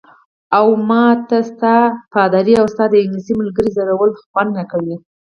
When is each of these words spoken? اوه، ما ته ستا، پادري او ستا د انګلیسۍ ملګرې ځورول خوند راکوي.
اوه، 0.57 0.75
ما 0.89 1.05
ته 1.27 1.37
ستا، 1.49 1.75
پادري 2.13 2.53
او 2.61 2.65
ستا 2.73 2.85
د 2.89 2.95
انګلیسۍ 3.03 3.33
ملګرې 3.41 3.69
ځورول 3.75 4.11
خوند 4.29 4.51
راکوي. 4.57 4.95